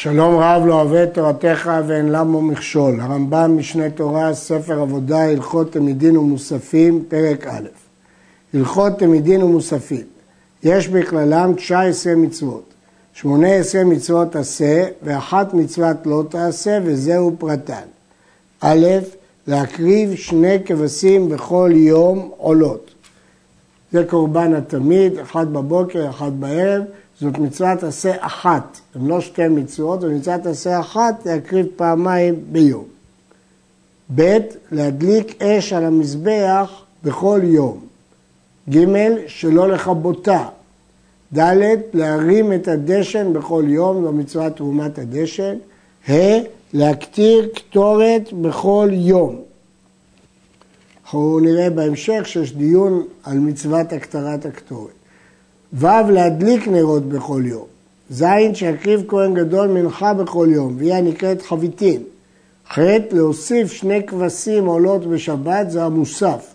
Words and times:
שלום 0.00 0.34
רב 0.38 0.62
לא 0.66 0.74
אוהב 0.74 0.92
את 0.92 1.14
תורתך 1.14 1.70
ואין 1.86 2.12
למו 2.12 2.42
מכשול. 2.42 3.00
הרמב"ם 3.00 3.56
משנה 3.58 3.90
תורה, 3.90 4.34
ספר 4.34 4.80
עבודה, 4.80 5.24
הלכות 5.24 5.72
תמידין 5.72 6.16
ומוספים, 6.16 7.04
פרק 7.08 7.46
א'. 7.46 7.68
הלכות 8.54 8.98
תמידין 8.98 9.42
ומוספים. 9.42 10.04
יש 10.62 10.88
בכללם 10.88 11.52
19 11.56 12.14
מצוות. 12.14 12.62
18 13.14 13.84
מצוות 13.84 14.36
עשה 14.36 14.86
ואחת 15.02 15.54
מצוות 15.54 15.96
לא 16.06 16.24
תעשה 16.28 16.78
וזהו 16.84 17.36
פרטן. 17.38 17.86
א', 18.60 18.86
להקריב 19.46 20.14
שני 20.14 20.56
כבשים 20.64 21.28
בכל 21.28 21.70
יום 21.74 22.30
עולות. 22.36 22.90
זה 23.92 24.04
קורבן 24.04 24.54
התמיד, 24.54 25.18
אחד 25.18 25.52
בבוקר, 25.52 26.10
אחד 26.10 26.40
בערב. 26.40 26.82
זאת 27.20 27.38
מצוות 27.38 27.82
עשה 27.82 28.12
אחת, 28.18 28.78
הן 28.94 29.06
לא 29.06 29.20
שתי 29.20 29.48
מצוות, 29.48 30.00
זו 30.00 30.10
מצוות 30.10 30.46
עשה 30.46 30.80
אחת 30.80 31.26
להקריב 31.26 31.66
פעמיים 31.76 32.44
ביום. 32.52 32.84
ב' 34.14 34.38
להדליק 34.72 35.42
אש 35.42 35.72
על 35.72 35.84
המזבח 35.84 36.82
בכל 37.04 37.40
יום. 37.42 37.80
ג' 38.70 38.86
שלא 39.26 39.68
לכבותה. 39.68 40.48
ד' 41.38 41.76
להרים 41.92 42.52
את 42.52 42.68
הדשן 42.68 43.32
בכל 43.32 43.64
יום, 43.66 44.04
זו 44.04 44.12
מצוות 44.12 44.56
תרומת 44.56 44.98
הדשן. 44.98 45.56
ה' 46.08 46.12
להקטיר 46.72 47.48
קטורת 47.54 48.32
בכל 48.32 48.88
יום. 48.92 49.42
אנחנו 51.04 51.40
נראה 51.40 51.70
בהמשך 51.70 52.20
שיש 52.24 52.52
דיון 52.52 53.06
על 53.24 53.38
מצוות 53.38 53.92
הקטרת 53.92 54.46
הקטורת. 54.46 54.97
ו' 55.72 55.86
להדליק 56.10 56.68
נרות 56.68 57.08
בכל 57.08 57.42
יום. 57.44 57.64
ז' 58.10 58.24
שיקריב 58.54 59.04
כהן 59.08 59.34
גדול 59.34 59.68
מנחה 59.68 60.14
בכל 60.14 60.48
יום, 60.50 60.76
והיא 60.78 60.94
הנקראת 60.94 61.42
חביתין. 61.42 62.02
ח' 62.72 62.78
להוסיף 63.12 63.72
שני 63.72 64.06
כבשים 64.06 64.66
עולות 64.66 65.06
בשבת 65.06 65.70
זה 65.70 65.84
המוסף. 65.84 66.54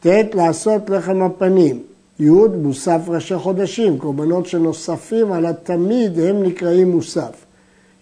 ט' 0.00 0.34
לעשות 0.34 0.90
לחם 0.90 1.22
הפנים. 1.22 1.82
י' 2.20 2.30
מוסף 2.62 3.00
ראשי 3.08 3.36
חודשים, 3.36 3.98
קורבנות 3.98 4.46
שנוספים 4.46 5.32
על 5.32 5.46
התמיד 5.46 6.18
הם 6.20 6.42
נקראים 6.42 6.90
מוסף. 6.90 7.44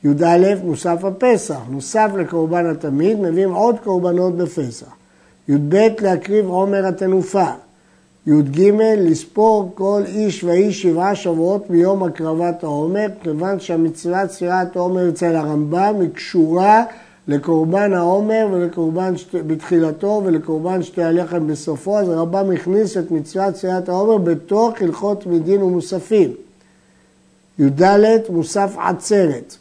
י"א 0.05 0.55
מוסף 0.64 1.05
הפסח, 1.05 1.58
נוסף 1.70 2.11
לקורבן 2.19 2.67
התמיד 2.67 3.20
מביאים 3.20 3.52
עוד 3.52 3.77
קורבנות 3.84 4.36
בפסח. 4.36 4.92
י"ב 5.48 5.77
להקריב 6.00 6.47
עומר 6.47 6.86
התנופה. 6.86 7.50
י"ג 8.27 8.61
לספור 8.97 9.70
כל 9.75 10.03
איש 10.06 10.45
ואיש 10.45 10.83
שבעה 10.83 11.15
שבועות 11.15 11.70
מיום 11.70 12.03
הקרבת 12.03 12.64
העומר, 12.64 13.06
כיוון 13.23 13.61
שהמצוות 13.61 14.31
ספירת 14.31 14.77
העומר 14.77 15.09
אצל 15.09 15.37
הרמב"ם 15.37 15.95
היא 16.01 16.09
קשורה 16.11 16.84
לקורבן 17.29 17.92
העומר 17.92 18.48
ולקורבן 18.53 19.17
שת... 19.17 19.34
בתחילתו 19.34 20.23
ולקורבן 20.25 20.83
שתי 20.83 21.03
הלחם 21.03 21.47
בסופו, 21.47 21.98
אז 21.98 22.09
הרמב"ם 22.09 22.51
הכניס 22.51 22.97
את 22.97 23.11
מצוות 23.11 23.56
ספירת 23.56 23.89
העומר 23.89 24.19
בתוך 24.19 24.83
הלכות 24.83 25.27
מדין 25.27 25.62
ומוספים. 25.62 26.33
י"ד 27.59 27.83
מוסף 28.31 28.77
עצרת, 28.79 29.57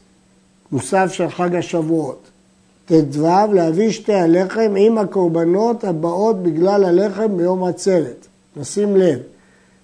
מוסף 0.71 1.07
של 1.11 1.29
חג 1.29 1.55
השבועות. 1.55 2.27
ט"ו 2.85 3.53
להביא 3.53 3.91
שתי 3.91 4.13
הלחם 4.13 4.73
עם 4.77 4.97
הקורבנות 4.97 5.83
הבאות 5.83 6.43
בגלל 6.43 6.85
הלחם 6.85 7.37
ביום 7.37 7.63
עצרת. 7.63 8.27
נשים 8.55 8.95
לב 8.95 9.19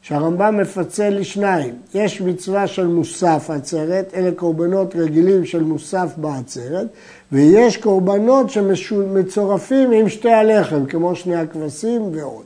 שהרמב"ם 0.01 0.57
מפצל 0.57 1.09
לשניים, 1.09 1.75
יש 1.93 2.21
מצווה 2.21 2.67
של 2.67 2.87
מוסף 2.87 3.49
עצרת, 3.49 4.13
אלה 4.13 4.31
קורבנות 4.31 4.95
רגילים 4.95 5.45
של 5.45 5.63
מוסף 5.63 6.13
בעצרת, 6.17 6.87
ויש 7.31 7.77
קורבנות 7.77 8.49
שמצורפים 8.49 9.91
עם 9.91 10.09
שתי 10.09 10.31
הלחם, 10.31 10.85
כמו 10.85 11.15
שני 11.15 11.35
הכבשים 11.35 12.01
ועוד. 12.13 12.43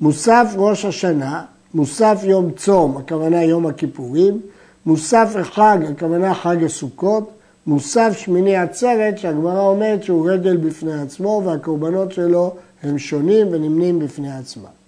מוסף 0.00 0.52
ראש 0.56 0.84
השנה, 0.84 1.44
מוסף 1.74 2.20
יום 2.24 2.50
צום, 2.50 2.96
הכוונה 2.96 3.42
יום 3.44 3.66
הכיפורים, 3.66 4.40
מוסף 4.86 5.36
חג, 5.42 5.78
הכוונה 5.90 6.34
חג 6.34 6.64
הסוכות, 6.64 7.30
מוסף 7.66 8.12
שמיני 8.16 8.56
עצרת, 8.56 9.18
שהגמרא 9.18 9.60
אומרת 9.60 10.02
שהוא 10.02 10.30
רגל 10.30 10.56
בפני 10.56 11.02
עצמו 11.02 11.42
והקורבנות 11.44 12.12
שלו 12.12 12.54
הם 12.82 12.98
שונים 12.98 13.46
ונמנים 13.50 13.98
בפני 13.98 14.32
עצמם. 14.32 14.85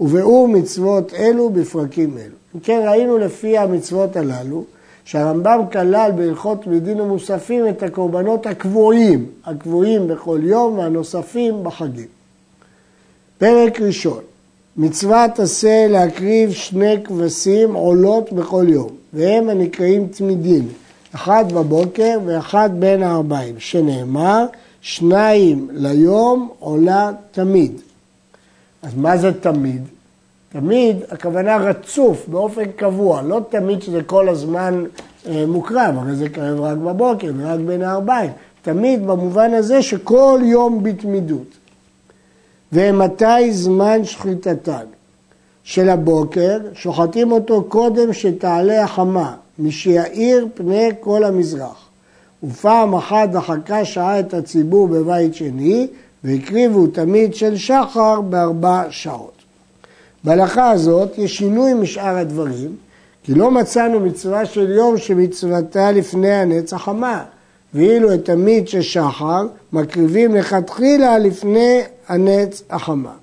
וביאור 0.00 0.48
מצוות 0.48 1.14
אלו 1.14 1.50
בפרקים 1.50 2.18
אלו. 2.18 2.34
אם 2.54 2.60
כן 2.60 2.82
ראינו 2.86 3.18
לפי 3.18 3.58
המצוות 3.58 4.16
הללו 4.16 4.64
שהרמב"ם 5.04 5.60
כלל 5.72 6.12
בהלכות 6.16 6.66
מדין 6.66 7.00
ומוספים 7.00 7.68
את 7.68 7.82
הקורבנות 7.82 8.46
הקבועים, 8.46 9.26
הקבועים 9.44 10.08
בכל 10.08 10.40
יום 10.42 10.78
והנוספים 10.78 11.64
בחגים. 11.64 12.06
פרק 13.38 13.80
ראשון, 13.80 14.20
מצוות 14.76 15.38
עשה 15.38 15.86
להקריב 15.88 16.52
שני 16.52 17.02
כבשים 17.04 17.74
עולות 17.74 18.32
בכל 18.32 18.64
יום, 18.68 18.88
והם 19.12 19.48
הנקראים 19.48 20.06
תמידים, 20.06 20.68
אחד 21.14 21.52
בבוקר 21.52 22.18
ואחד 22.24 22.70
בין 22.78 23.02
הארבעים, 23.02 23.54
שנאמר, 23.58 24.46
שניים 24.80 25.68
ליום 25.72 26.48
עולה 26.58 27.10
תמיד. 27.30 27.80
אז 28.82 28.94
מה 28.94 29.16
זה 29.16 29.40
תמיד? 29.40 29.82
תמיד 30.48 30.96
הכוונה 31.10 31.56
רצוף 31.56 32.28
באופן 32.28 32.64
קבוע, 32.76 33.22
לא 33.22 33.40
תמיד 33.48 33.82
שזה 33.82 34.02
כל 34.02 34.28
הזמן 34.28 34.84
אה, 35.26 35.44
מוקרב, 35.46 35.94
הרי 35.98 36.14
זה 36.16 36.28
קרב 36.28 36.60
רק 36.60 36.78
בבוקר 36.78 37.32
ורק 37.36 37.60
בין 37.60 37.82
הארבעים, 37.82 38.30
תמיד 38.62 39.06
במובן 39.06 39.54
הזה 39.54 39.82
שכל 39.82 40.40
יום 40.44 40.82
בתמידות. 40.82 41.56
ומתי 42.72 43.52
זמן 43.52 44.04
שחיטתן? 44.04 44.84
של 45.66 45.88
הבוקר, 45.88 46.58
שוחטים 46.74 47.32
אותו 47.32 47.64
קודם 47.64 48.12
שתעלה 48.12 48.84
החמה, 48.84 49.34
משיאיר 49.58 50.48
פני 50.54 50.88
כל 51.00 51.24
המזרח. 51.24 51.88
ופעם 52.44 52.94
אחת 52.94 53.28
דחקה 53.28 53.84
שעה 53.84 54.20
את 54.20 54.34
הציבור 54.34 54.88
בבית 54.88 55.34
שני, 55.34 55.86
והקריבו 56.26 56.86
תמיד 56.86 57.34
של 57.34 57.56
שחר 57.56 58.20
בארבע 58.20 58.82
שעות. 58.90 59.32
בהלכה 60.24 60.70
הזאת 60.70 61.18
יש 61.18 61.36
שינוי 61.36 61.74
משאר 61.74 62.16
הדברים, 62.16 62.76
כי 63.22 63.34
לא 63.34 63.50
מצאנו 63.50 64.00
מצווה 64.00 64.46
של 64.46 64.70
יום 64.70 64.98
שמצוותה 64.98 65.92
לפני 65.92 66.32
הנצח 66.32 66.88
המה, 66.88 67.24
ואילו 67.74 68.14
את 68.14 68.24
תמיד 68.24 68.68
של 68.68 68.82
שחר 68.82 69.46
מקריבים 69.72 70.34
לכתחילה 70.34 71.18
לפני 71.18 71.80
הנץ 72.08 72.62
החמה. 72.70 73.14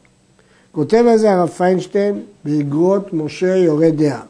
כותב 0.72 1.06
על 1.12 1.18
זה 1.18 1.32
הרב 1.32 1.50
פיינשטיין 1.50 2.20
באגרות 2.46 3.14
משה 3.14 3.56
יורה 3.56 3.90
דעה. 3.90 4.22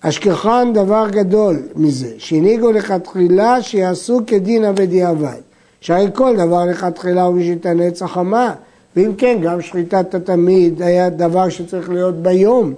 אשכחן 0.00 0.72
דבר 0.74 1.06
גדול 1.10 1.62
מזה, 1.76 2.14
שהנהיגו 2.18 2.72
לכתחילה 2.72 3.62
שיעשו 3.62 4.20
כדין 4.26 4.64
הבדיעבד. 4.64 5.45
שהרי 5.86 6.06
כל 6.14 6.36
דבר 6.36 6.64
לכתחילה 6.64 7.22
הוא 7.22 7.36
בשביל 7.36 7.58
הנצח 7.64 8.16
המה, 8.16 8.54
ואם 8.96 9.12
כן, 9.18 9.38
גם 9.42 9.62
שחיטת 9.62 10.14
התמיד 10.14 10.82
היה 10.82 11.10
דבר 11.10 11.48
שצריך 11.48 11.90
להיות 11.90 12.14
ביום, 12.14 12.74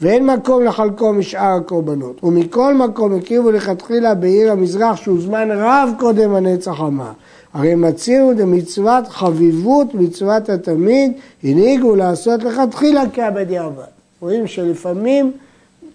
ואין 0.00 0.26
מקום 0.26 0.64
לחלקו 0.64 1.12
משאר 1.12 1.56
הקורבנות. 1.56 2.24
ומכל 2.24 2.74
מקום 2.74 3.14
הקריבו 3.14 3.50
לכתחילה 3.50 4.14
בעיר 4.14 4.52
המזרח 4.52 4.96
שהוא 4.96 5.20
זמן 5.20 5.48
רב 5.50 5.90
קודם 5.98 6.34
הנצח 6.34 6.80
המה. 6.80 7.12
הרי 7.54 7.74
מצהירו 7.74 8.34
דמצוות 8.34 9.08
חביבות 9.08 9.94
מצוות 9.94 10.48
התמיד, 10.48 11.12
הנהיגו 11.44 11.96
לעשות 11.96 12.42
לכתחילה 12.42 13.02
כבדיעבד. 13.12 13.82
רואים 14.20 14.46
שלפעמים 14.46 15.32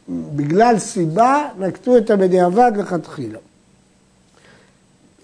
בגלל 0.09 0.79
סיבה 0.79 1.47
נקטו 1.59 1.97
את 1.97 2.09
הבדיעבד 2.11 2.71
לכתחילה. 2.77 3.39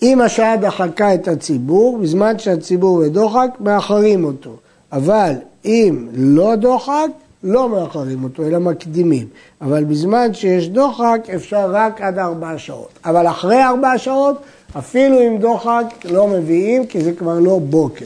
אם 0.04 0.22
השעה 0.22 0.58
דחקה 0.58 1.14
את 1.14 1.28
הציבור, 1.28 1.98
בזמן 1.98 2.40
שהציבור 2.40 3.02
בדוחק, 3.04 3.50
מאחרים 3.60 4.26
אותו. 4.26 4.56
אבל 4.92 5.34
אם 5.66 6.08
לא 6.14 6.56
דוחק, 6.56 7.08
לא 7.44 7.70
מאחרים 7.70 8.24
אותו, 8.24 8.48
אלא 8.48 8.60
מקדימים. 8.60 9.28
אבל 9.62 9.84
בזמן 9.84 10.34
שיש 10.34 10.70
דוחק, 10.70 11.28
אפשר 11.36 11.72
רק 11.72 12.02
עד 12.02 12.20
ארבע 12.20 12.58
שעות. 12.58 13.00
אבל 13.06 13.28
אחרי 13.28 13.64
ארבע 13.64 13.98
שעות, 13.98 14.38
אפילו 14.78 15.20
עם 15.20 15.38
דוחק 15.38 15.86
לא 16.06 16.28
מביאים, 16.28 16.86
כי 16.86 17.02
זה 17.02 17.14
כבר 17.14 17.40
לא 17.40 17.60
בוקר. 17.60 18.06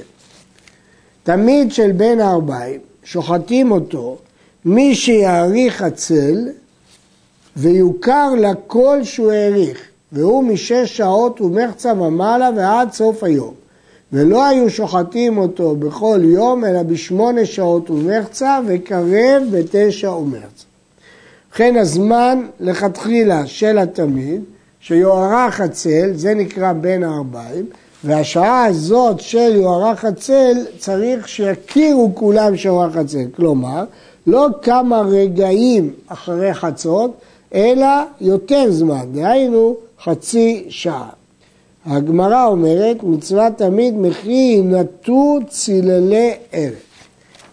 תמיד 1.24 1.72
של 1.72 1.92
בין 1.92 2.20
הארבעים, 2.20 2.80
שוחטים 3.04 3.72
אותו, 3.72 4.18
מי 4.66 4.96
שיאריך 4.96 5.82
הצל, 5.82 6.48
ויוכר 7.58 8.30
לכל 8.38 9.04
שהוא 9.04 9.32
האריך. 9.32 9.87
והוא 10.12 10.44
משש 10.44 10.98
שעות 10.98 11.42
ומחצה 11.42 11.94
ומעלה 11.94 12.50
ועד 12.56 12.92
סוף 12.92 13.24
היום. 13.24 13.54
ולא 14.14 14.46
היו 14.46 14.70
שוחטים 14.70 15.38
אותו 15.38 15.76
בכל 15.76 16.20
יום, 16.24 16.66
אלא 16.66 16.84
בשמונה 16.84 17.46
שעות 17.46 17.90
ומחצה 17.90 18.60
וקרב 18.68 19.44
בתשע 19.52 20.12
ומחצה. 20.12 20.66
ובכן 21.50 21.76
הזמן 21.76 22.46
לכתחילה 22.60 23.48
של 23.48 23.78
התמיד 23.78 24.42
שיוארך 24.80 25.62
הצל, 25.62 26.12
זה 26.14 26.34
נקרא 26.34 26.74
בין 26.74 27.04
הארבעים, 27.04 27.66
והשעה 28.04 28.66
הזאת 28.66 29.20
של 29.20 29.56
יוארך 29.56 30.06
הצל, 30.06 30.58
צריך 30.78 31.28
שיכירו 31.28 32.12
כולם 32.14 32.58
שיוארך 32.58 32.96
הצל. 32.96 33.26
כלומר, 33.36 33.84
לא 34.28 34.48
כמה 34.62 35.02
רגעים 35.02 35.94
אחרי 36.08 36.54
חצות, 36.54 37.12
אלא 37.54 37.88
יותר 38.22 38.72
זמן, 38.72 39.06
דהיינו 39.12 39.76
חצי 40.04 40.66
שעה. 40.70 41.10
הגמרא 41.86 42.46
אומרת, 42.46 43.04
מצווה 43.04 43.52
תמיד 43.52 43.98
מחי 43.98 44.62
נטו 44.62 45.40
ציללי 45.50 46.34
ערב. 46.52 46.74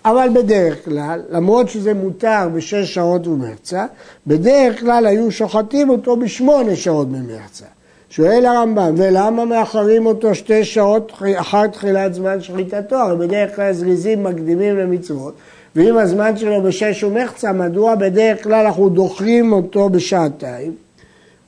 אבל 0.04 0.28
בדרך 0.34 0.84
כלל, 0.84 1.20
למרות 1.30 1.68
שזה 1.68 1.94
מותר 1.94 2.48
בשש 2.54 2.94
שעות 2.94 3.26
ומרצה, 3.26 3.86
בדרך 4.26 4.80
כלל 4.80 5.06
היו 5.06 5.30
שוחטים 5.30 5.90
אותו 5.90 6.16
בשמונה 6.16 6.76
שעות 6.76 7.08
ממרצה. 7.08 7.64
שואל 8.10 8.46
הרמב"ם, 8.46 8.94
ולמה 8.96 9.44
מאחרים 9.44 10.06
אותו 10.06 10.34
שתי 10.34 10.64
שעות 10.64 11.12
אחר 11.36 11.66
תחילת 11.66 12.14
זמן 12.14 12.40
שחיטתו? 12.40 12.96
הרי 12.96 13.26
בדרך 13.26 13.56
כלל 13.56 13.72
זריזים 13.72 14.24
מקדימים 14.24 14.76
למצוות, 14.76 15.34
ואם 15.76 15.98
הזמן 15.98 16.36
שלו 16.36 16.62
בשש 16.62 17.04
ומחצה, 17.04 17.52
מדוע 17.52 17.94
בדרך 17.94 18.42
כלל 18.42 18.66
אנחנו 18.66 18.88
דוחים 18.88 19.52
אותו 19.52 19.88
בשעתיים? 19.88 20.83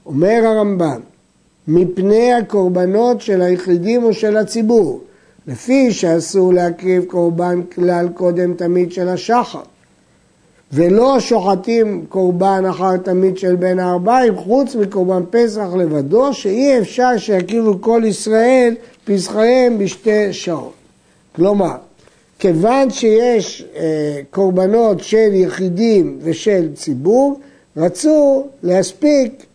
אומר 0.06 0.42
הרמב"ם, 0.44 1.00
מפני 1.68 2.32
הקורבנות 2.32 3.20
של 3.20 3.42
היחידים 3.42 4.04
או 4.04 4.12
של 4.12 4.36
הציבור, 4.36 5.00
לפי 5.46 5.92
שאסור 5.92 6.54
להקריב 6.54 7.04
קורבן 7.04 7.60
כלל 7.74 8.08
קודם 8.14 8.54
תמיד 8.54 8.92
של 8.92 9.08
השחר. 9.08 9.60
ולא 10.72 11.20
שוחטים 11.20 12.04
קורבן 12.08 12.64
אחר 12.70 12.96
תמיד 12.96 13.38
של 13.38 13.56
בין 13.56 13.78
הארבעים, 13.78 14.36
חוץ 14.36 14.74
מקורבן 14.74 15.22
פסח 15.30 15.66
לבדו, 15.78 16.34
שאי 16.34 16.78
אפשר 16.78 17.18
שיקריבו 17.18 17.80
כל 17.80 18.02
ישראל 18.06 18.74
פסחיהם 19.04 19.78
בשתי 19.78 20.32
שעות. 20.32 20.72
כלומר, 21.36 21.76
כיוון 22.38 22.90
שיש 22.90 23.64
אה, 23.76 24.20
קורבנות 24.30 25.00
של 25.00 25.28
יחידים 25.32 26.18
ושל 26.22 26.68
ציבור, 26.74 27.40
רצו 27.76 28.46
להספיק 28.62 29.46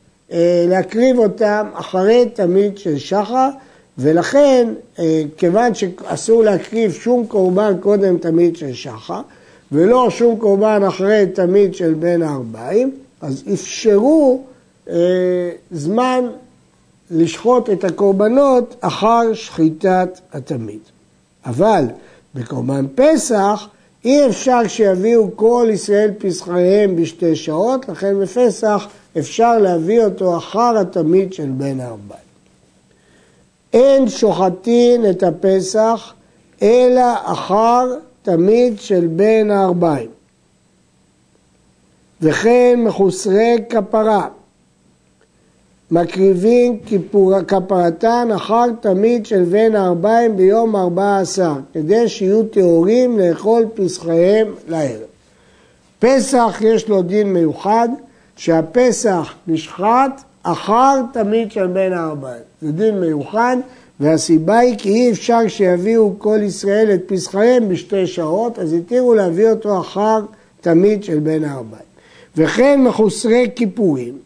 להקריב 0.67 1.19
אותם 1.19 1.67
אחרי 1.73 2.25
תמיד 2.33 2.77
של 2.77 2.97
שחר, 2.97 3.49
ולכן, 3.97 4.73
אה, 4.99 5.23
כיוון 5.37 5.73
שאסור 5.73 6.43
להקריב 6.43 6.93
שום 6.93 7.25
קורבן 7.27 7.73
קודם 7.79 8.17
תמיד 8.17 8.55
של 8.55 8.73
שחר, 8.73 9.21
ולא 9.71 10.09
שום 10.09 10.39
קורבן 10.39 10.83
אחרי 10.87 11.25
תמיד 11.33 11.75
של 11.75 11.93
בין 11.93 12.21
הארבעים, 12.21 12.91
אז 13.21 13.43
אפשרו 13.53 14.41
אה, 14.89 14.95
זמן 15.71 16.25
לשחוט 17.11 17.69
את 17.69 17.83
הקורבנות 17.83 18.75
אחר 18.81 19.33
שחיטת 19.33 20.19
התמיד. 20.33 20.79
אבל 21.45 21.85
בקורבן 22.35 22.85
פסח 22.95 23.67
אי 24.05 24.27
אפשר 24.27 24.67
שיביאו 24.67 25.29
כל 25.35 25.67
ישראל 25.73 26.11
פסחיהם 26.17 26.95
בשתי 26.95 27.35
שעות, 27.35 27.89
לכן 27.89 28.19
בפסח 28.19 28.87
אפשר 29.17 29.57
להביא 29.57 30.03
אותו 30.03 30.37
אחר 30.37 30.77
התמיד 30.77 31.33
של 31.33 31.49
בין 31.49 31.79
הארבעים. 31.79 32.21
אין 33.73 34.09
שוחטין 34.09 35.09
את 35.09 35.23
הפסח 35.23 36.13
אלא 36.61 37.03
אחר 37.23 37.95
תמיד 38.21 38.79
של 38.79 39.07
בין 39.07 39.51
הארבעים. 39.51 40.09
וכן 42.21 42.79
מחוסרי 42.83 43.57
כפרה, 43.69 44.27
מקריבים 45.91 46.79
כיפור, 46.79 47.41
כפרתן 47.43 48.29
אחר 48.35 48.65
תמיד 48.81 49.25
של 49.25 49.43
בין 49.43 49.75
הארבעים 49.75 50.37
ביום 50.37 50.75
ארבע 50.75 51.17
עשר, 51.17 51.53
כדי 51.73 52.09
שיהיו 52.09 52.43
טהורים 52.43 53.19
לאכול 53.19 53.65
פסחיהם 53.73 54.47
לערב. 54.67 55.01
פסח 55.99 56.57
יש 56.61 56.89
לו 56.89 57.01
דין 57.01 57.33
מיוחד, 57.33 57.89
שהפסח 58.41 59.33
נשחט 59.47 60.21
אחר 60.43 61.01
תמיד 61.13 61.51
של 61.51 61.67
בין 61.67 61.93
הארבעים. 61.93 62.41
זה 62.61 62.71
דין 62.71 62.99
מיוחד, 62.99 63.57
והסיבה 63.99 64.59
היא 64.59 64.77
כי 64.77 64.89
אי 64.89 65.11
אפשר 65.11 65.47
שיביאו 65.47 66.13
כל 66.17 66.39
ישראל 66.43 66.91
את 66.93 67.01
פסחיהם 67.07 67.69
בשתי 67.69 68.07
שעות, 68.07 68.59
אז 68.59 68.73
התירו 68.73 69.13
להביא 69.13 69.49
אותו 69.49 69.79
אחר 69.79 70.19
תמיד 70.61 71.03
של 71.03 71.19
בין 71.19 71.43
הארבעים. 71.43 71.83
וכן 72.37 72.81
מחוסרי 72.83 73.49
כיפורים, 73.55 74.17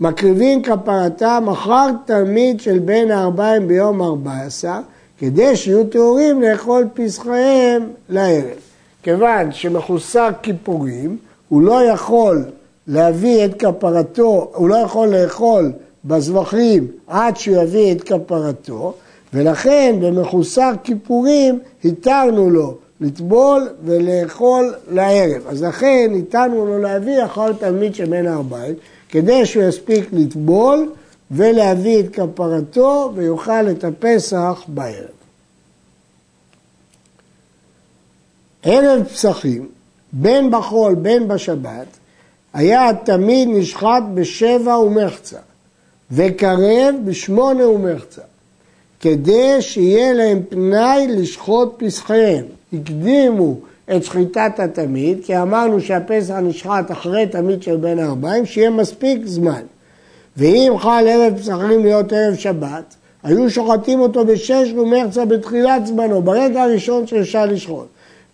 מקריבים 0.00 0.62
כפרתם 0.62 1.46
אחר 1.52 1.90
תמיד 2.04 2.60
של 2.60 2.78
בין 2.78 3.10
הארבעים 3.10 3.68
ביום 3.68 4.02
ארבע 4.02 4.40
עשר, 4.40 4.78
כדי 5.18 5.56
שיהיו 5.56 5.84
טהורים 5.84 6.42
לאכול 6.42 6.88
פסחיהם 6.94 7.82
לערב. 8.08 8.58
כיוון 9.02 9.52
שמחוסר 9.52 10.28
כיפורים, 10.42 11.16
הוא 11.48 11.62
לא 11.62 11.82
יכול 11.84 12.44
להביא 12.88 13.44
את 13.44 13.62
כפרתו, 13.62 14.50
הוא 14.54 14.68
לא 14.68 14.76
יכול 14.76 15.08
לאכול 15.08 15.72
בזבחים 16.04 16.86
עד 17.06 17.36
שהוא 17.36 17.62
יביא 17.62 17.92
את 17.92 18.02
כפרתו, 18.02 18.94
ולכן 19.34 19.96
במחוסר 20.00 20.72
כיפורים 20.84 21.58
התרנו 21.84 22.50
לו 22.50 22.74
לטבול 23.00 23.68
ולאכול 23.84 24.74
לערב. 24.90 25.42
אז 25.46 25.62
לכן 25.62 26.12
התרנו 26.18 26.66
לו 26.66 26.78
להביא 26.78 27.24
אחר 27.24 27.52
תלמיד 27.52 27.94
שבין 27.94 28.26
הארבעים, 28.26 28.74
כדי 29.08 29.46
שהוא 29.46 29.62
יספיק 29.62 30.08
לטבול 30.12 30.92
ולהביא 31.30 32.00
את 32.00 32.14
כפרתו 32.14 33.12
ויאכל 33.14 33.70
את 33.70 33.84
הפסח 33.84 34.64
בערב. 34.68 35.08
ערב 38.62 39.04
פסחים, 39.04 39.68
בין 40.12 40.50
בחול 40.50 40.94
בין 40.94 41.28
בשבת, 41.28 41.97
היה 42.54 42.90
תמיד 43.04 43.48
נשחט 43.52 44.02
בשבע 44.14 44.78
ומחצה, 44.78 45.38
וקרב 46.10 46.94
בשמונה 47.04 47.68
ומחצה, 47.68 48.22
כדי 49.00 49.62
שיהיה 49.62 50.12
להם 50.12 50.42
פנאי 50.48 51.06
לשחוט 51.08 51.74
פסחיהם. 51.76 52.44
הקדימו 52.72 53.56
את 53.96 54.04
שחיטת 54.04 54.52
התמיד, 54.58 55.18
כי 55.24 55.38
אמרנו 55.38 55.80
שהפסח 55.80 56.34
נשחט 56.34 56.90
אחרי 56.90 57.26
תמיד 57.26 57.62
של 57.62 57.76
בין 57.76 57.98
הארבעים, 57.98 58.46
שיהיה 58.46 58.70
מספיק 58.70 59.20
זמן. 59.24 59.62
ואם 60.36 60.72
חל 60.78 61.04
ערב 61.08 61.38
פסחים 61.38 61.82
להיות 61.82 62.12
ערב 62.12 62.34
שבת, 62.34 62.94
היו 63.22 63.50
שוחטים 63.50 64.00
אותו 64.00 64.24
בשש 64.24 64.72
ומרצה 64.76 65.24
בתחילת 65.24 65.86
זמנו, 65.86 66.22
ברגע 66.22 66.62
הראשון 66.62 67.06
שאפשר 67.06 67.46
לשחוט. 67.46 67.86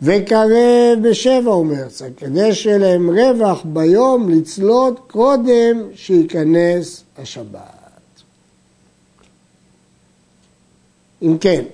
וקרב 0.03 0.99
בשבע 1.03 1.51
ומרצה, 1.51 2.07
כדי 2.17 2.55
שיהיה 2.55 2.79
להם 2.79 3.11
רווח 3.11 3.63
ביום 3.65 4.29
לצלות 4.29 5.01
קודם 5.07 5.83
שייכנס 5.95 7.05
השבת. 7.19 8.23
אם 11.23 11.39
כן, 11.41 11.65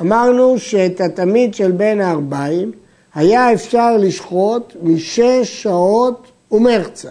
אמרנו 0.00 0.58
שאת 0.58 1.00
התמיד 1.00 1.54
של 1.54 1.72
בין 1.72 2.00
הארבעים 2.00 2.72
היה 3.14 3.52
אפשר 3.52 3.96
לשחוט 3.96 4.72
משש 4.82 5.62
שעות 5.62 6.26
ומרצה. 6.52 7.10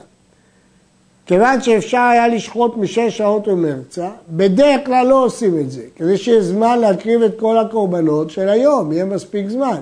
כיוון 1.28 1.62
שאפשר 1.62 1.98
היה 1.98 2.28
לשחוט 2.28 2.78
משש 2.78 3.18
שעות 3.18 3.48
ומרצה, 3.48 4.10
בדרך 4.30 4.86
כלל 4.86 5.08
לא 5.08 5.26
עושים 5.26 5.60
את 5.60 5.72
זה, 5.72 5.82
כדי 5.96 6.18
שיהיה 6.18 6.42
זמן 6.42 6.80
להקריב 6.80 7.22
את 7.22 7.40
כל 7.40 7.58
הקורבנות 7.58 8.30
של 8.30 8.50
היום, 8.50 8.92
יהיה 8.92 9.06
מספיק 9.06 9.50
זמן. 9.50 9.78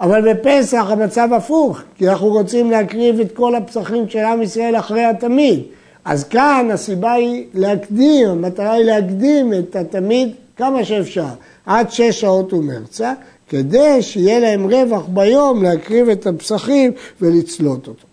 אבל 0.00 0.32
בפסח 0.32 0.84
המצב 0.88 1.28
הפוך, 1.32 1.80
כי 1.96 2.08
אנחנו 2.08 2.26
רוצים 2.26 2.70
להקריב 2.70 3.20
את 3.20 3.32
כל 3.32 3.54
הפסחים 3.54 4.08
של 4.08 4.18
עם 4.18 4.42
ישראל 4.42 4.76
אחרי 4.76 5.04
התמיד. 5.04 5.60
אז 6.04 6.24
כאן 6.24 6.68
הסיבה 6.72 7.12
היא 7.12 7.44
להקדים, 7.54 8.28
המטרה 8.28 8.72
היא 8.72 8.84
להקדים 8.84 9.54
את 9.54 9.76
התמיד 9.76 10.28
כמה 10.56 10.84
שאפשר, 10.84 11.26
עד 11.66 11.90
שש 11.90 12.20
שעות 12.20 12.52
ומרצה, 12.52 13.12
כדי 13.48 14.02
שיהיה 14.02 14.40
להם 14.40 14.66
רווח 14.66 15.06
ביום 15.08 15.62
להקריב 15.62 16.08
את 16.08 16.26
הפסחים 16.26 16.92
ולצלות 17.20 17.88
אותו. 17.88 18.06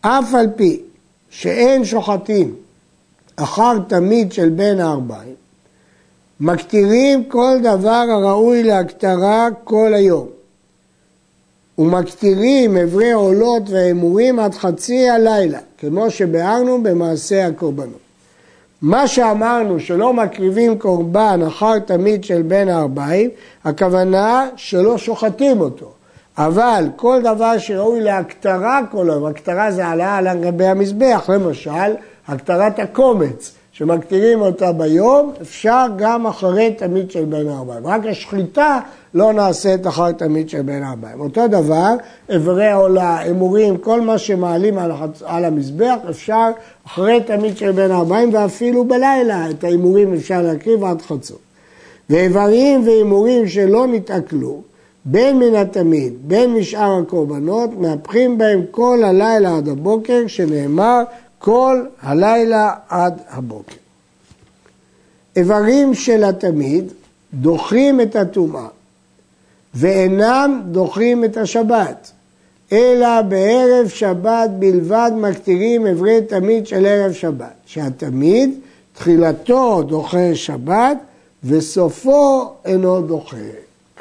אף 0.00 0.34
על 0.34 0.46
פי 0.56 0.80
שאין 1.32 1.84
שוחטים 1.84 2.54
אחר 3.36 3.78
תמיד 3.88 4.32
של 4.32 4.48
בין 4.48 4.80
הארבעים, 4.80 5.34
מקטירים 6.40 7.24
כל 7.24 7.58
דבר 7.62 8.04
הראוי 8.10 8.62
להקטרה 8.62 9.48
כל 9.64 9.94
היום. 9.94 10.26
ומקטירים 11.78 12.76
אברי 12.76 13.12
עולות 13.12 13.62
והימורים 13.70 14.38
עד 14.38 14.54
חצי 14.54 15.08
הלילה, 15.08 15.58
כמו 15.78 16.10
שביארנו 16.10 16.82
במעשה 16.82 17.46
הקורבנות. 17.46 17.98
מה 18.82 19.08
שאמרנו 19.08 19.80
שלא 19.80 20.12
מקריבים 20.12 20.78
קורבן 20.78 21.40
אחר 21.46 21.78
תמיד 21.78 22.24
של 22.24 22.42
בין 22.42 22.68
הארבעים, 22.68 23.30
הכוונה 23.64 24.48
שלא 24.56 24.98
שוחטים 24.98 25.60
אותו. 25.60 25.92
אבל 26.38 26.84
כל 26.96 27.20
דבר 27.22 27.58
שראוי 27.58 28.00
להקטרה 28.00 28.80
כל 28.90 29.10
היום, 29.10 29.26
הקטרה 29.26 29.72
זה 29.72 29.86
העלאה 29.86 30.16
על 30.16 30.44
גבי 30.44 30.66
המזבח, 30.66 31.30
למשל, 31.34 31.94
הקטרת 32.28 32.78
הקומץ, 32.78 33.54
שמקטירים 33.72 34.40
אותה 34.40 34.72
ביום, 34.72 35.32
אפשר 35.42 35.86
גם 35.96 36.26
אחרי 36.26 36.74
תמיד 36.78 37.10
של 37.10 37.24
בין 37.24 37.48
הארבעים. 37.48 37.86
רק 37.86 38.06
השחיטה 38.06 38.80
לא 39.14 39.32
נעשית 39.32 39.86
אחר 39.86 40.12
תמיד 40.12 40.48
של 40.48 40.62
בין 40.62 40.82
הארבעים. 40.82 41.20
אותו 41.20 41.48
דבר, 41.48 41.94
אברי 42.36 42.66
העולה, 42.66 43.22
אמורים, 43.30 43.76
כל 43.76 44.00
מה 44.00 44.18
שמעלים 44.18 44.78
על, 44.78 44.90
החצ... 44.90 45.22
על 45.24 45.44
המזבח, 45.44 45.96
אפשר 46.10 46.50
אחרי 46.86 47.20
תמיד 47.20 47.56
של 47.56 47.72
בין 47.72 47.90
הארבעים 47.90 48.34
ואפילו 48.34 48.84
בלילה, 48.84 49.50
את 49.50 49.64
ההימורים 49.64 50.14
אפשר 50.14 50.42
להקריב 50.42 50.84
עד 50.84 51.02
חצות. 51.02 51.40
ואיברים 52.10 52.86
והימורים 52.86 53.48
שלא 53.48 53.86
נתעכלו, 53.86 54.71
בין 55.04 55.38
מן 55.38 55.54
התמיד, 55.54 56.12
בין 56.26 56.54
משאר 56.54 56.98
הקורבנות, 57.02 57.70
מהפכים 57.78 58.38
בהם 58.38 58.62
כל 58.70 59.02
הלילה 59.04 59.56
עד 59.56 59.68
הבוקר, 59.68 60.26
שנאמר 60.26 61.02
כל 61.38 61.84
הלילה 62.02 62.74
עד 62.88 63.20
הבוקר. 63.28 63.76
איברים 65.36 65.94
של 65.94 66.24
התמיד 66.24 66.92
דוחים 67.34 68.00
את 68.00 68.16
הטומאה 68.16 68.66
ואינם 69.74 70.62
דוחים 70.64 71.24
את 71.24 71.36
השבת, 71.36 72.10
אלא 72.72 73.22
בערב 73.22 73.88
שבת 73.88 74.50
בלבד 74.58 75.10
מקטירים 75.16 75.86
אברי 75.86 76.20
תמיד 76.28 76.66
של 76.66 76.86
ערב 76.86 77.12
שבת, 77.12 77.52
שהתמיד 77.66 78.50
תחילתו 78.94 79.82
דוחה 79.82 80.34
שבת 80.34 80.98
וסופו 81.44 82.50
אינו 82.64 83.02
דוחה. 83.02 83.36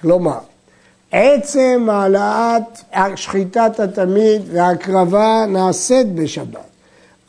כלומר, 0.01 0.39
עצם 1.12 1.88
העלאת 1.91 2.63
שחיטת 3.15 3.80
התמיד 3.80 4.41
וההקרבה 4.51 5.46
נעשית 5.48 6.15
בשבת, 6.15 6.60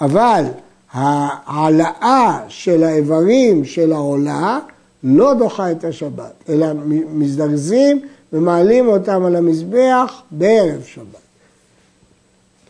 אבל 0.01 0.45
ההעלאה 0.93 2.39
של 2.49 2.85
האיברים 2.85 3.65
של 3.65 3.93
העולה 3.93 4.59
לא 5.05 5.35
דוחה 5.35 5.71
את 5.71 5.85
השבת, 5.85 6.33
אלא 6.49 6.67
מזדרזים 7.13 8.01
ומעלים 8.33 8.89
אותם 8.89 9.25
על 9.25 9.37
המזבח 9.37 10.23
בערב 10.31 10.83
שבת. 10.85 11.07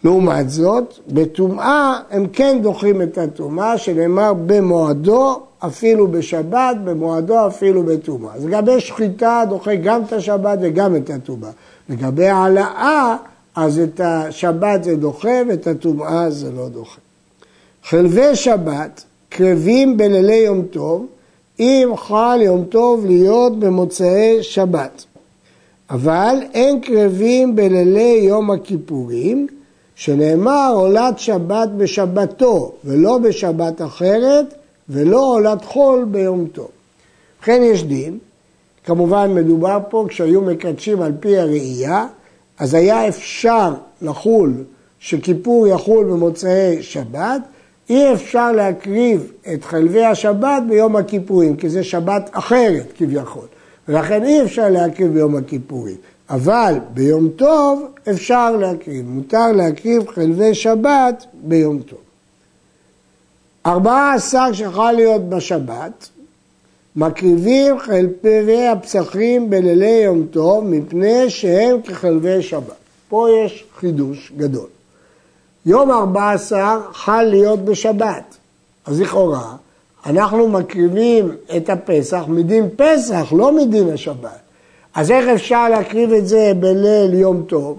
לעומת 0.04 0.50
זאת, 0.50 0.98
בטומאה 1.08 2.00
הם 2.10 2.26
כן 2.32 2.58
דוחים 2.62 3.02
את 3.02 3.18
הטומאה, 3.18 3.78
שנאמר 3.78 4.32
במועדו 4.46 5.40
אפילו 5.66 6.08
בשבת, 6.08 6.76
במועדו 6.84 7.46
אפילו 7.46 7.82
בטומאה. 7.82 8.34
אז 8.34 8.46
לגבי 8.46 8.80
שחיטה 8.80 9.42
דוחה 9.48 9.74
גם 9.74 10.02
את 10.02 10.12
השבת 10.12 10.58
וגם 10.62 10.96
את 10.96 11.10
הטומאה. 11.10 11.50
לגבי 11.88 12.28
העלאה, 12.28 13.16
אז 13.56 13.78
את 13.78 14.00
השבת 14.04 14.84
זה 14.84 14.96
דוחה 14.96 15.38
ואת 15.48 15.66
הטומאה 15.66 16.30
זה 16.30 16.50
לא 16.50 16.68
דוחה. 16.68 17.00
חלבי 17.84 18.36
שבת 18.36 19.04
קרבים 19.28 19.96
בלילי 19.96 20.36
יום 20.36 20.62
טוב, 20.62 21.06
אם 21.60 21.92
חל 21.96 22.38
יום 22.42 22.64
טוב 22.64 23.06
להיות 23.06 23.58
במוצאי 23.58 24.42
שבת. 24.42 25.04
אבל 25.90 26.36
אין 26.54 26.80
קרבים 26.80 27.56
בלילי 27.56 28.20
יום 28.22 28.50
הכיפורים, 28.50 29.46
שנאמר 29.94 30.72
עולת 30.74 31.18
שבת 31.18 31.68
בשבתו 31.68 32.72
ולא 32.84 33.18
בשבת 33.18 33.82
אחרת, 33.82 34.54
ולא 34.88 35.34
עולת 35.34 35.64
חול 35.64 36.04
ביום 36.04 36.46
טוב. 36.52 36.68
ובכן 37.38 37.62
יש 37.62 37.84
דין, 37.84 38.18
כמובן 38.84 39.34
מדובר 39.34 39.78
פה 39.90 40.06
כשהיו 40.08 40.40
מקדשים 40.40 41.02
על 41.02 41.12
פי 41.20 41.38
הראייה, 41.38 42.06
אז 42.58 42.74
היה 42.74 43.08
אפשר 43.08 43.74
לחול, 44.02 44.52
שכיפור 44.98 45.66
יחול 45.66 46.04
במוצאי 46.04 46.82
שבת, 46.82 47.40
אי 47.90 48.12
אפשר 48.12 48.52
להקריב 48.52 49.32
את 49.54 49.64
חלבי 49.64 50.04
השבת 50.04 50.62
ביום 50.68 50.96
הכיפורים, 50.96 51.56
כי 51.56 51.68
זה 51.68 51.84
שבת 51.84 52.30
אחרת 52.32 52.92
כביכול, 52.96 53.46
ולכן 53.88 54.24
אי 54.24 54.42
אפשר 54.42 54.68
להקריב 54.68 55.12
ביום 55.12 55.36
הכיפורים. 55.36 55.96
אבל 56.30 56.74
ביום 56.94 57.28
טוב 57.28 57.86
אפשר 58.10 58.56
להקריב, 58.56 59.08
מותר 59.08 59.52
להקריב 59.52 60.08
חלבי 60.08 60.54
שבת 60.54 61.24
ביום 61.34 61.78
טוב. 61.78 61.98
ארבעה 63.66 64.14
עשר 64.14 64.52
שיכול 64.52 64.92
להיות 64.92 65.28
בשבת, 65.28 66.08
מקריבים 66.96 67.78
חלפי 67.78 68.66
הפסחים 68.66 69.50
בלילי 69.50 70.00
יום 70.04 70.26
טוב 70.30 70.64
מפני 70.64 71.30
שהם 71.30 71.82
כחלבי 71.82 72.42
שבת. 72.42 72.74
פה 73.08 73.28
יש 73.30 73.64
חידוש 73.76 74.32
גדול. 74.36 74.66
יום 75.66 75.90
ארבע 75.90 76.30
עשר 76.30 76.80
חל 76.92 77.22
להיות 77.22 77.64
בשבת, 77.64 78.36
אז 78.86 79.00
לכאורה 79.00 79.56
אנחנו 80.06 80.48
מקריבים 80.48 81.36
את 81.56 81.70
הפסח 81.70 82.24
מדין 82.28 82.68
פסח, 82.76 83.32
לא 83.36 83.52
מדין 83.52 83.92
השבת. 83.92 84.38
אז 84.94 85.10
איך 85.10 85.28
אפשר 85.28 85.68
להקריב 85.68 86.12
את 86.12 86.28
זה 86.28 86.52
בליל 86.60 87.14
יום 87.14 87.42
טוב? 87.48 87.78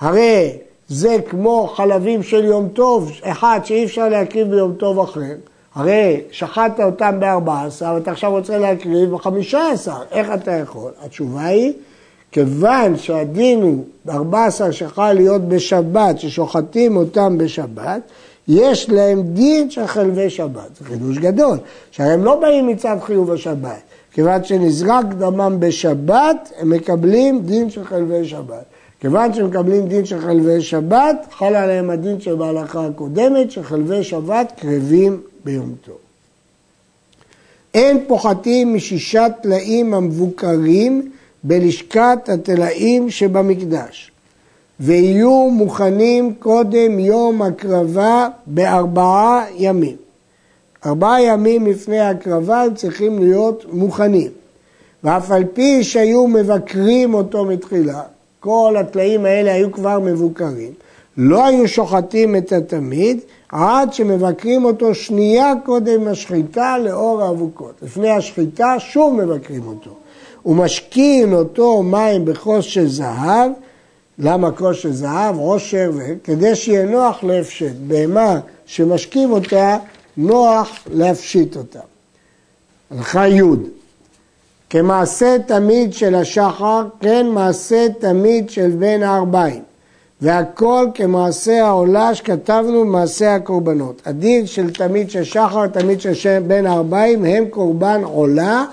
הרי 0.00 0.58
זה 0.88 1.16
כמו 1.28 1.72
חלבים 1.76 2.22
של 2.22 2.44
יום 2.44 2.68
טוב, 2.68 3.10
אחד 3.22 3.60
שאי 3.64 3.84
אפשר 3.84 4.08
להקריב 4.08 4.50
ביום 4.50 4.72
טוב 4.72 5.00
אחר. 5.00 5.34
הרי 5.74 6.20
שחטת 6.30 6.80
אותם 6.80 7.20
ב-14 7.20 7.84
ואתה 7.84 8.10
עכשיו 8.10 8.30
רוצה 8.30 8.58
להקריב 8.58 9.10
ב-15, 9.10 9.56
איך 10.10 10.28
אתה 10.34 10.52
יכול? 10.52 10.90
התשובה 11.04 11.44
היא, 11.46 11.72
כיוון 12.32 12.96
שהדין 12.96 13.62
הוא 13.62 13.84
ב-14 14.04 14.72
שיכול 14.72 15.12
להיות 15.12 15.48
בשבת, 15.48 16.18
ששוחטים 16.18 16.96
אותם 16.96 17.38
בשבת, 17.38 18.00
יש 18.48 18.90
להם 18.90 19.22
דין 19.22 19.70
של 19.70 19.86
חלבי 19.86 20.30
שבת. 20.30 20.76
זה 20.78 20.84
חידוש 20.84 21.18
גדול, 21.18 21.58
שהרי 21.90 22.12
הם 22.12 22.24
לא 22.24 22.40
באים 22.40 22.66
מצד 22.66 22.96
חיוב 23.02 23.30
השבת. 23.30 23.80
כיוון 24.12 24.44
שנזרק 24.44 25.04
דמם 25.18 25.56
בשבת, 25.58 26.52
הם 26.58 26.70
מקבלים 26.70 27.42
דין 27.42 27.70
של 27.70 27.84
חלבי 27.84 28.24
שבת. 28.24 28.64
כיוון 29.04 29.32
שמקבלים 29.32 29.88
דין 29.88 30.04
של 30.04 30.20
חלבי 30.20 30.62
שבת, 30.62 31.26
חל 31.30 31.54
עליהם 31.54 31.90
הדין 31.90 32.20
של 32.20 32.34
בהלכה 32.34 32.86
הקודמת, 32.86 33.50
שחלבי 33.50 34.04
שבת 34.04 34.52
קרבים 34.60 35.20
ביום 35.44 35.74
טוב. 35.84 35.96
אין 37.74 38.04
פוחתים 38.06 38.74
משישה 38.74 39.26
טלאים 39.42 39.94
המבוקרים 39.94 41.10
בלשכת 41.42 42.28
הטלאים 42.28 43.10
שבמקדש, 43.10 44.10
ויהיו 44.80 45.50
מוכנים 45.50 46.34
קודם 46.38 46.98
יום 46.98 47.42
הקרבה 47.42 48.28
בארבעה 48.46 49.44
ימים. 49.56 49.96
ארבעה 50.86 51.22
ימים 51.22 51.66
לפני 51.66 52.00
הקרבה 52.00 52.62
הם 52.62 52.74
צריכים 52.74 53.18
להיות 53.18 53.64
מוכנים. 53.72 54.30
ואף 55.04 55.30
על 55.30 55.44
פי 55.54 55.84
שהיו 55.84 56.26
מבקרים 56.26 57.14
אותו 57.14 57.44
מתחילה, 57.44 58.02
כל 58.44 58.76
הטלאים 58.80 59.24
האלה 59.24 59.52
היו 59.52 59.72
כבר 59.72 59.98
מבוקרים. 60.00 60.72
לא 61.16 61.46
היו 61.46 61.68
שוחטים 61.68 62.36
את 62.36 62.52
התמיד 62.52 63.20
עד 63.48 63.92
שמבקרים 63.92 64.64
אותו 64.64 64.94
שנייה 64.94 65.52
קודם 65.64 66.08
השחיטה 66.08 66.78
לאור 66.78 67.22
האבוקות. 67.22 67.72
לפני 67.82 68.10
השחיטה 68.10 68.74
שוב 68.78 69.14
מבקרים 69.14 69.66
אותו. 69.66 69.90
ומשקין 70.46 71.34
אותו 71.34 71.82
מים 71.82 72.24
בכוס 72.24 72.64
של 72.64 72.88
זהב, 72.88 73.50
למה 74.18 74.52
כוס 74.52 74.76
של 74.76 74.92
זהב, 74.92 75.38
עושר, 75.38 75.90
כדי 76.24 76.54
שיהיה 76.54 76.86
נוח 76.86 77.24
להפשט. 77.24 77.74
בהמה 77.86 78.40
שמשקים 78.66 79.32
אותה, 79.32 79.78
נוח 80.16 80.70
להפשיט 80.92 81.56
אותה. 81.56 81.80
הלכה 82.90 83.28
י' 83.28 83.42
כמעשה 84.74 85.36
תמיד 85.46 85.92
של 85.92 86.14
השחר, 86.14 86.82
כן 87.00 87.26
מעשה 87.26 87.86
תמיד 87.98 88.50
של 88.50 88.70
בין 88.70 89.02
הארבעים. 89.02 89.62
והכל 90.20 90.86
כמעשה 90.94 91.66
העולה 91.66 92.14
שכתבנו 92.14 92.80
במעשה 92.80 93.34
הקורבנות. 93.34 94.02
הדין 94.06 94.46
של 94.46 94.70
תמיד 94.70 95.10
של 95.10 95.24
שחר, 95.24 95.66
תמיד 95.66 96.00
של 96.00 96.38
בין 96.46 96.66
הארבעים, 96.66 97.24
הם 97.24 97.44
קורבן 97.50 98.00
עולה, 98.04 98.64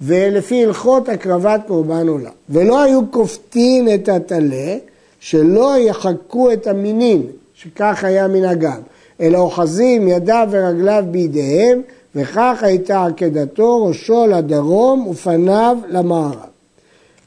ולפי 0.00 0.64
הלכות 0.64 1.08
הקרבת 1.08 1.60
קורבן 1.66 2.08
עולה. 2.08 2.30
ולא 2.50 2.82
היו 2.82 3.00
כופתים 3.10 3.88
את 3.94 4.08
הטלה, 4.08 4.76
שלא 5.20 5.78
יחקו 5.78 6.52
את 6.52 6.66
המינים, 6.66 7.26
שכך 7.54 8.04
היה 8.04 8.28
מנהגם, 8.28 8.80
אלא 9.20 9.38
אוחזים 9.38 10.08
ידיו 10.08 10.48
ורגליו 10.50 11.04
בידיהם, 11.10 11.82
וכך 12.14 12.58
הייתה 12.62 13.06
עקדתו, 13.06 13.86
ראשו 13.86 14.26
לדרום 14.26 15.06
ופניו 15.06 15.78
למערב. 15.88 16.48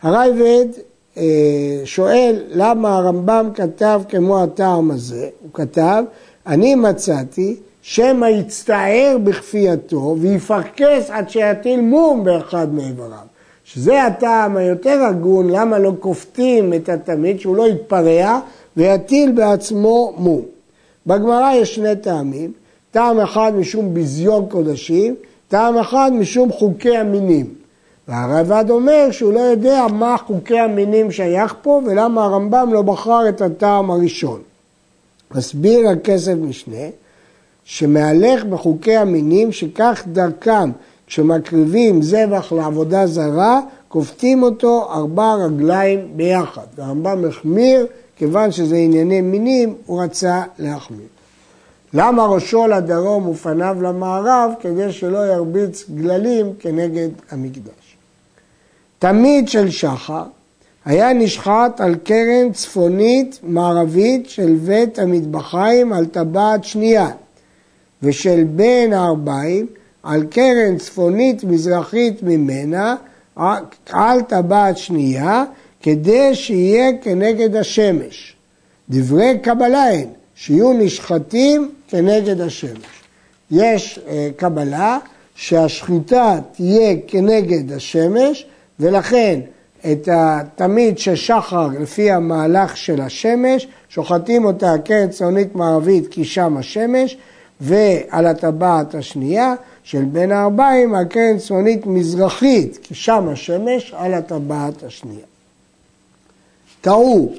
הרייבד 0.02 0.66
אה, 1.18 1.24
שואל 1.86 2.44
למה 2.50 2.96
הרמב"ם 2.96 3.50
כתב 3.56 4.02
כמו 4.10 4.44
הטעם 4.44 4.92
הזה, 4.92 5.30
הוא 5.42 5.50
כתב, 5.54 6.04
אני 6.48 6.76
מצאתי 6.76 7.56
שמא 7.82 8.26
יצטער 8.26 9.18
בכפייתו 9.24 10.16
ויפרכס 10.20 11.10
עד 11.10 11.30
שיטיל 11.30 11.82
מום 11.82 12.24
באחד 12.24 12.74
מאיבריו. 12.74 13.32
שזה 13.64 14.04
הטעם 14.04 14.58
היותר 14.58 15.04
הגון, 15.04 15.50
למה 15.50 15.80
לא 15.80 15.94
כופתים 16.00 16.74
את 16.74 16.90
התמיד, 16.90 17.40
שהוא 17.40 17.56
לא 17.56 17.68
יתפרע 17.68 18.40
ויטיל 18.78 19.32
בעצמו 19.32 20.14
מום. 20.18 20.42
בגמרא 21.08 21.52
יש 21.54 21.76
שני 21.76 21.96
טעמים, 21.96 22.52
טעם 22.92 23.20
אחד 23.20 23.52
משום 23.56 23.94
ביזיון 23.94 24.46
קודשים, 24.50 25.16
טעם 25.48 25.78
אחד 25.78 26.12
משום 26.14 26.52
חוקי 26.52 26.98
המינים. 26.98 27.46
והרב"ד 28.08 28.66
אומר 28.70 29.08
שהוא 29.12 29.34
לא 29.34 29.40
יודע 29.40 29.86
מה 29.94 30.16
חוקי 30.28 30.60
המינים 30.60 31.12
שייך 31.12 31.56
פה 31.62 31.82
ולמה 31.86 32.24
הרמב"ם 32.24 32.70
לא 32.74 32.82
בחר 32.82 33.30
את 33.30 33.42
הטעם 33.42 33.92
הראשון. 33.92 34.42
מסביר 35.36 35.90
הכסף 35.90 36.34
משנה 36.34 36.88
שמהלך 37.64 38.44
בחוקי 38.44 38.96
המינים 38.96 39.52
שכך 39.52 40.04
דרכם 40.08 40.72
כשמקריבים 41.08 42.02
זבח 42.02 42.52
לעבודה 42.52 43.08
זרה, 43.08 43.62
כופתים 43.88 44.44
אותו 44.44 44.92
ארבע 44.94 45.34
רגליים 45.34 46.08
ביחד. 46.16 46.66
והרמב"ם 46.76 47.26
החמיר, 47.30 47.88
כיוון 48.16 48.52
שזה 48.52 48.76
ענייני 48.76 49.22
מינים, 49.22 49.76
הוא 49.86 50.04
רצה 50.04 50.44
להחמיר. 50.60 51.08
למה 51.94 52.26
ראשו 52.26 52.68
לדרום 52.68 53.28
ופניו 53.28 53.78
למערב? 53.82 54.52
כדי 54.60 54.92
שלא 54.92 55.34
ירביץ 55.34 55.86
גללים 55.96 56.54
כנגד 56.60 57.10
המקדש. 57.32 57.98
תמיד 59.00 59.50
של 59.50 59.70
שחר 59.70 60.24
היה 60.86 61.14
נשחט 61.14 61.82
על 61.82 61.96
קרן 61.96 62.52
צפונית 62.54 63.40
מערבית 63.44 64.30
של 64.30 64.56
בית 64.66 65.00
המטבחיים 65.00 65.94
על 65.94 66.06
טבעת 66.06 66.64
שנייה, 66.64 67.10
ושל 68.04 68.44
בין 68.44 68.94
הארבעים 68.94 69.68
על 70.04 70.24
קרן 70.24 70.78
צפונית 70.78 71.44
מזרחית 71.44 72.24
ממנה 72.24 72.96
על 73.92 74.22
טבעת 74.22 74.78
שנייה, 74.78 75.44
כדי 75.82 76.36
שיהיה 76.36 76.92
כנגד 77.02 77.56
השמש. 77.56 78.36
דברי 78.90 79.40
קבלה 79.44 79.84
הן, 79.84 80.08
שיהיו 80.42 80.74
נשחטים 80.74 81.72
כנגד 81.88 82.42
השמש. 82.42 82.86
יש 83.52 84.00
אה, 84.08 84.30
קבלה 84.36 84.98
שהשחיטה 85.36 86.40
תהיה 86.56 86.96
כנגד 87.08 87.72
השמש, 87.72 88.46
ולכן 88.80 89.40
את 89.92 90.10
התמיד 90.12 91.00
של 91.00 91.16
שחר 91.16 91.68
לפי 91.80 92.12
המהלך 92.12 92.78
של 92.78 93.02
השמש, 93.02 93.68
שוחטים 93.90 94.46
אותה 94.46 94.74
קרן 94.86 95.10
צפונית 95.10 95.56
מערבית 95.56 96.08
כי 96.08 96.26
שם 96.26 96.58
השמש, 96.58 97.18
ועל 97.62 98.28
הטבעת 98.28 98.96
השנייה 98.96 99.54
של 99.84 100.04
בין 100.04 100.32
הארבעים 100.32 100.96
על 100.96 101.06
קרן 101.06 101.38
צפונית 101.38 101.86
מזרחית, 101.86 102.80
כי 102.82 102.96
שם 102.96 103.28
השמש 103.28 103.94
על 103.98 104.14
הטבעת 104.14 104.84
השנייה. 104.84 105.26
טעו 106.82 107.34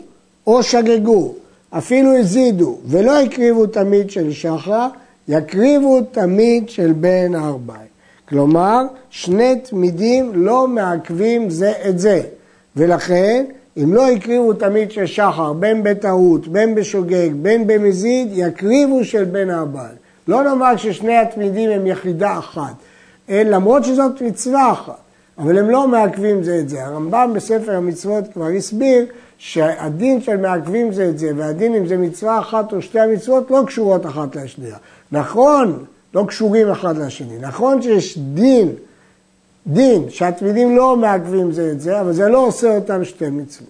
או 0.47 0.63
שגגו, 0.63 1.35
אפילו 1.79 2.17
הזידו 2.17 2.79
ולא 2.87 3.21
הקריבו 3.21 3.67
תמיד 3.67 4.11
של 4.11 4.33
שחר, 4.33 4.89
יקריבו 5.29 6.01
תמיד 6.01 6.69
של 6.69 6.93
בין 6.93 7.35
הארבעים. 7.35 7.93
כלומר, 8.29 8.83
שני 9.11 9.57
תמידים 9.57 10.31
לא 10.35 10.69
מעכבים 10.69 11.51
זה 11.51 11.73
את 11.89 11.99
זה, 11.99 12.21
ולכן 12.77 13.45
אם 13.77 13.95
לא 13.95 14.11
הקריבו 14.11 14.53
תמיד 14.53 14.91
של 14.91 15.07
שחר, 15.07 15.53
בין 15.53 15.83
בטעות, 15.83 16.49
בין 16.49 16.75
בשוגג, 16.75 17.31
בין 17.43 17.67
במזיד, 17.67 18.29
יקריבו 18.33 19.05
של 19.05 19.25
בין 19.25 19.51
הארבעים. 19.51 19.97
לא 20.29 20.43
נאמר 20.45 20.77
ששני 20.77 21.17
התמידים 21.17 21.71
הם 21.71 21.87
יחידה 21.87 22.39
אחת, 22.39 22.75
למרות 23.29 23.85
שזאת 23.85 24.23
מצווה 24.23 24.73
אחת, 24.73 24.99
אבל 25.39 25.59
הם 25.59 25.71
לא 25.71 25.89
מעכבים 25.89 26.43
זה 26.43 26.59
את 26.59 26.69
זה. 26.69 26.85
הרמב"ם 26.85 27.31
בספר 27.35 27.77
המצוות 27.77 28.25
כבר 28.33 28.47
הסביר 28.47 29.07
שהדין 29.45 30.21
של 30.21 30.37
מעכבים 30.37 30.93
זה 30.93 31.09
את 31.09 31.19
זה 31.19 31.31
והדין 31.37 31.75
אם 31.75 31.87
זה 31.87 31.97
מצווה 31.97 32.39
אחת 32.39 32.73
או 32.73 32.83
שתי 32.83 33.01
המצוות 33.01 33.51
לא 33.51 33.63
קשורות 33.67 34.07
אחת 34.07 34.37
לשנייה. 34.37 34.77
נכון, 35.13 35.85
לא 36.15 36.25
קשורים 36.29 36.71
אחד 36.71 36.97
לשני. 36.99 37.39
נכון 37.41 37.83
שיש 37.83 38.19
דין, 38.19 38.73
דין 39.67 40.11
שהתמידים 40.11 40.77
לא 40.77 40.97
מעכבים 40.97 41.53
זה 41.53 41.71
את 41.71 41.81
זה, 41.81 42.01
אבל 42.01 42.13
זה 42.13 42.29
לא 42.29 42.39
עושה 42.39 42.75
אותם 42.77 43.05
שתי 43.05 43.31
מצוות. 43.31 43.69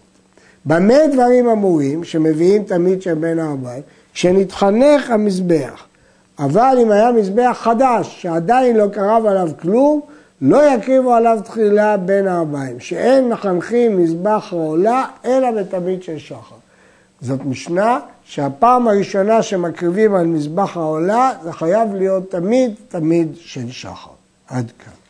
במה 0.65 1.07
דברים 1.13 1.49
אמורים 1.49 2.05
שמביאים 2.05 2.63
תמיד 2.63 3.03
של 3.03 3.15
בין 3.15 3.39
הארבעים? 3.39 3.83
כשנתחנך 4.15 5.11
המזבח 5.11 5.85
אבל 6.39 6.77
אם 6.83 6.91
היה 6.91 7.13
מזבח 7.13 7.59
חדש 7.61 8.23
שעדיין 8.23 8.77
לא 8.77 8.89
קרב 8.89 9.27
עליו 9.27 9.49
כלום, 9.61 10.01
לא 10.43 10.75
יקריבו 10.75 11.15
עליו 11.15 11.39
תחילה 11.45 11.97
בין 11.97 12.27
הארבעים, 12.27 12.81
שאין 12.81 13.29
מחנכים 13.29 14.03
מזבח 14.03 14.49
העולה 14.53 15.05
אלא 15.25 15.51
בתמיד 15.51 16.03
של 16.03 16.19
שחר. 16.19 16.57
זאת 17.21 17.45
משנה 17.45 17.99
שהפעם 18.25 18.89
הראשונה 18.89 19.43
שמקריבים 19.43 20.15
על 20.15 20.27
מזבח 20.27 20.77
העולה 20.77 21.31
זה 21.43 21.53
חייב 21.53 21.95
להיות 21.95 22.31
תמיד 22.31 22.75
תמיד 22.89 23.29
של 23.37 23.71
שחר. 23.71 24.11
עד 24.49 24.73
כאן. 24.79 25.02